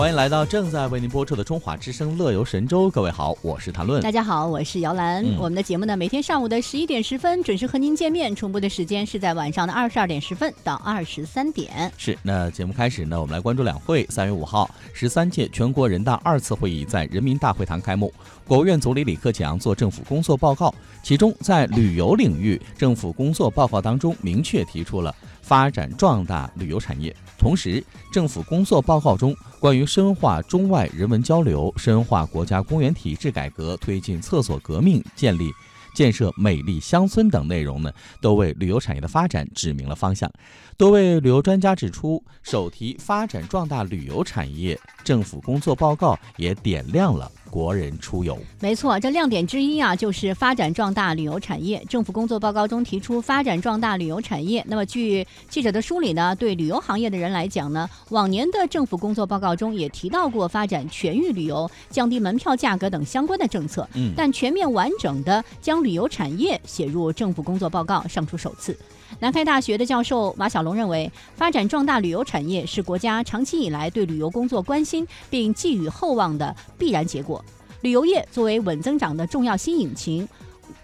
[0.00, 4.00] 欢迎来到正在为您播出的《中华之声·乐游神州》，各位好，我是谭论。
[4.00, 5.22] 大家好，我是姚兰。
[5.22, 11.92] 嗯我们的节目呢，每天上午的十一点十分准时和您见面，重播的时间是在晚上的二十二点十分到二十三点。
[11.98, 14.06] 是，那节目开始呢，我们来关注两会。
[14.06, 18.10] 三月五号，十三届全国人大二次会议在人民大会堂开幕，
[18.46, 25.14] 国务院总理李克强作政府工作报告，其中在旅游领域，政府工作报告当中明确提出了
[25.50, 27.12] 发展壮大旅游产业。
[27.36, 35.50] 同时，政府工作报告中关于深化中外人文交流、深化国家公园体制改革、推进厕所革命、建立。
[35.92, 40.30] 建设美丽乡村等内容呢，都为旅游产业的发展指明了方向。
[40.76, 48.38] 多位旅游专家指出，首提发展壮大旅游产业，政府工作报告也点亮了国人出游。
[48.60, 51.84] 没错，这亮点之一啊，就是发展壮大旅游产业。
[51.88, 54.64] 政府工作报告中提出发展壮大旅游产业。
[54.68, 63.88] 那么，据记者的梳理呢，对旅游行业的人来讲呢，往年的政府工作报告中也提到过发展全域旅游、降低门票价格等相关的政策。
[63.94, 68.76] 嗯，但全面完整的将旅游产业写入政府工作报告尚属首次。
[69.18, 77.39] 南开大学的教授马小龙认为，发展壮大旅游产业是国家长期以来对旅游工作关心并寄予厚望的必然结果。
[77.82, 80.28] 旅游业作为稳增长的重要新引擎。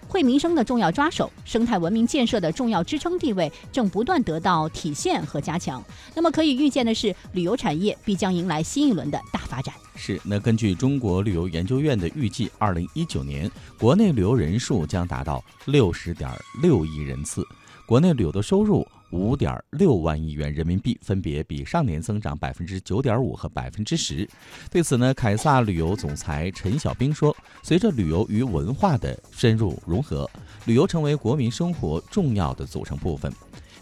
[0.07, 5.83] 惠民生的重要抓手，生态文明建设的重要支撑地位正不断得到体现和加强。
[6.15, 9.75] 那么可以预见的是，旅游产业必将迎来新一轮的大发展。
[9.95, 10.19] 是。
[10.23, 16.29] 那根据中国旅游研究院的预计，二零一九年国内旅游人数将达到六十点
[16.61, 17.45] 六亿人次，
[17.85, 24.27] 国内旅游的收入五点六万亿元人民币，分别比上年增长百分之九点五和百分之十。
[24.69, 30.29] 对此呢，凯撒旅游总裁陈小兵说，随着旅游与文化的深入融合，
[30.65, 33.31] 旅游成为国民生活重要的组成部分。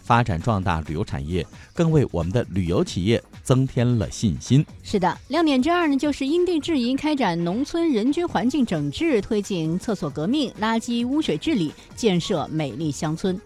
[0.02, 4.64] 发展壮大旅游产业，更为我们的旅游企业增添了信心。
[4.84, 13.36] 是的，亮点之二呢，就是因地制宜开展农村人居环境整治，推进厕所革命、垃圾污水治理，建设美丽乡村。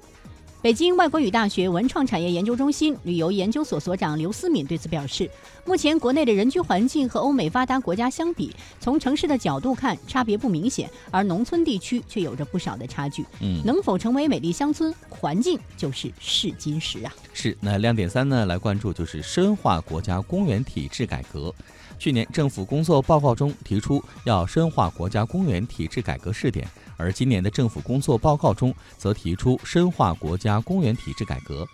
[0.62, 5.31] 北京外国语大学文创产业研究中心旅游研究所所长刘思敏对此表示，
[5.65, 13.25] 目前国内的人居环境和欧美发达国家相比，从城市的角度看差别不明显，而农村地区却有着不少的差距。
[13.41, 17.15] 嗯，能否成为美丽乡村，环境就是试金石啊！
[17.32, 18.44] 是，那亮点三呢？
[18.44, 21.54] 来关注就是深化国家公园体制改革。
[22.00, 26.66] 去年政府工作报告中提出要深化国家公园体制改革试点，
[26.97, 31.66] 而今年的政府工作报告中则提出深化国家公园体制改革。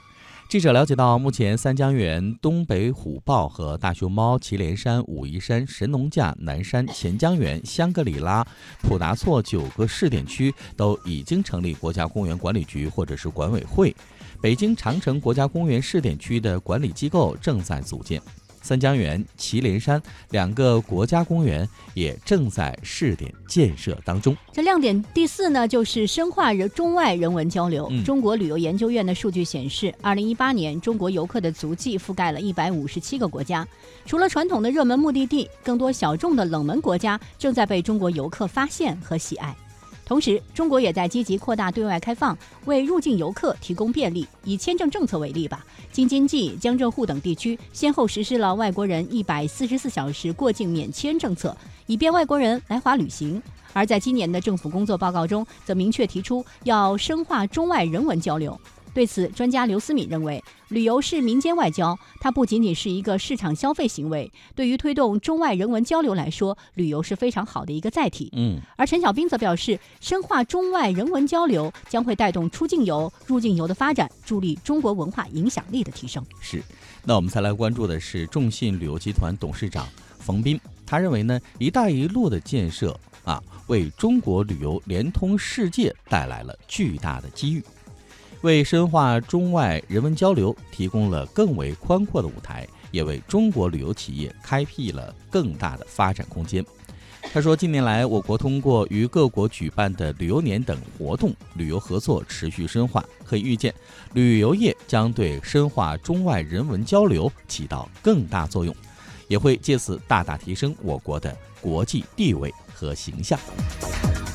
[0.48, 8.44] 记者了解到，目前三江源、东北虎豹和大熊猫、祁连山、武夷山、神农架、南山、钱江源、香格里拉、
[8.82, 13.94] 普达措九个试点区都已经成立国家公园管理局或者是管委会。
[14.40, 18.20] 北京长城国家公园试点区的管理机构正在组建，
[18.66, 24.36] 三江源、祁连山两个国家公园也正在试点建设当中。
[24.52, 27.86] 这亮点第四呢，就是深化人中外人文交流。
[27.92, 33.66] 嗯中国旅游研究院的数据显示，二零一八年中国游客的足迹覆盖了一百五十七个国家。
[34.04, 39.54] 除了传统的热门目的地，更多小众的冷门国家正在被中国游客发现和喜爱。
[40.06, 44.24] 同时，中国也在积极扩大对外开放，为入境游客提供便利。
[44.44, 51.56] 以签证政策为例吧，京津冀、江浙沪等地区先后实施了外国人一百四十四小时过境免签政策，
[51.86, 53.42] 以便外国人来华旅行。
[53.72, 58.58] 而在今年的政府工作报告中，则明确提出要深化中外人文交流。
[58.96, 68.32] 对此，专家刘思敏认为，旅游是民间外交，它不仅仅是一个市场消费行为，对于推动中外人文交流来说，旅游是非常好的一个载体。
[68.34, 76.24] 嗯，而陈小兵则表示，深化中外人文交流将会带动出境游、入境游的发展，助力中国文化影响力的提升。
[76.40, 76.62] 是。
[77.04, 79.86] 那我们再来关注的是众信旅游集团董事长
[80.18, 87.62] 冯斌，他认为呢，“一带一路”的建设啊，为中国旅游连通世界带来了巨大的机遇。
[88.42, 96.64] 为深化中外人文交流提供了更为宽阔的舞台，也为中国旅游企业开辟了更大的发展空间。
[97.32, 103.74] 他说，近年来，我国通过与各国举办的旅游年等活动，旅游合作持续深化，可以预见，
[104.12, 108.74] 旅游业将对深化中外人文交流起到更大作用，
[109.26, 113.36] 也会借此大大提升我国的国际地位和形象。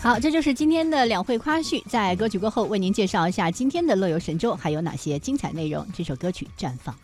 [0.03, 1.83] 好，这就是今天的两会花絮。
[1.87, 5.85] 在歌曲过后，为您介绍一下今天的乐游神州还有哪些精彩内容。
[5.95, 6.95] 这首歌曲《绽放》。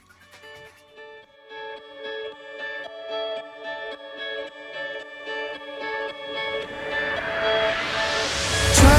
[8.73, 8.89] 穿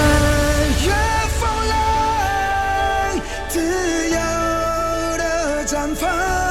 [0.87, 0.93] 越
[1.41, 3.59] 风浪，自
[4.11, 4.17] 由
[5.19, 6.48] 的绽放，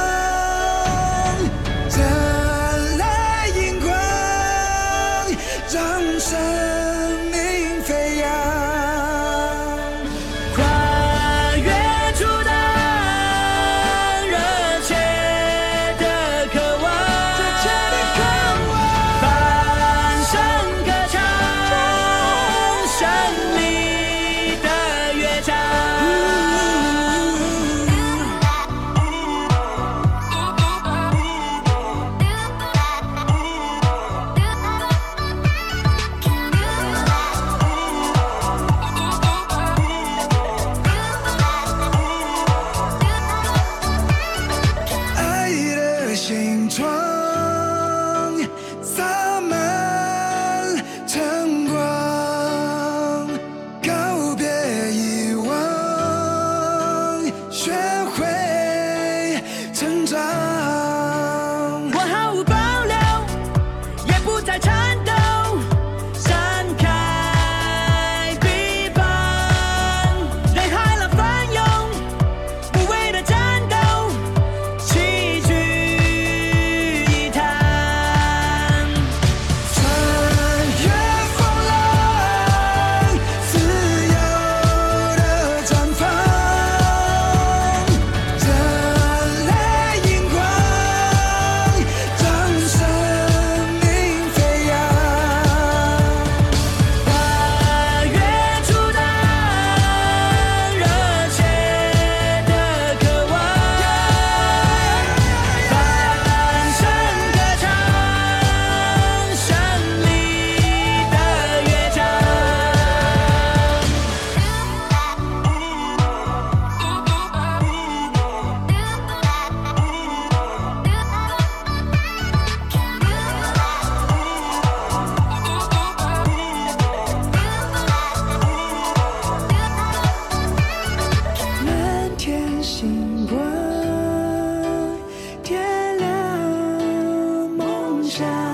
[138.08, 138.47] 山。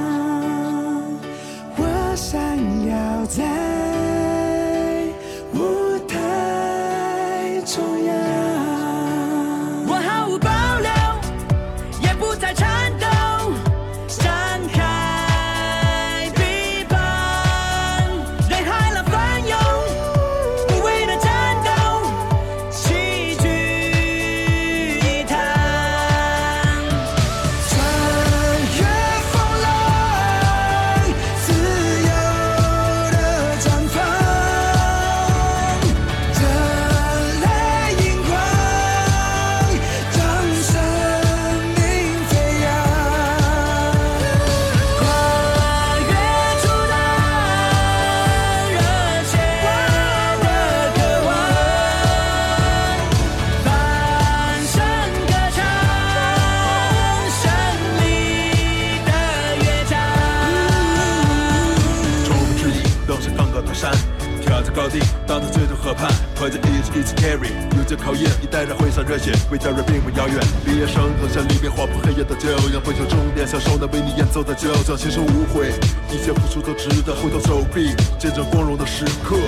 [67.24, 67.48] carry，
[67.78, 70.36] 有着考验，你带着挥洒热血，为家人并不遥远。
[70.62, 75.72] 毕业生走向离别划破黑夜的骄阳，奔向终点，享受那为你演奏的交响心生无悔，
[76.12, 79.38] 一切付出都值得，挥动手臂，见证光荣的时刻。